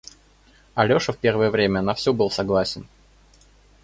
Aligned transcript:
Алеша 0.73 1.13
в 1.13 1.19
первое 1.19 1.51
время 1.51 1.83
на 1.83 1.93
всё 1.93 2.11
был 2.11 2.31
согласен. 2.31 2.87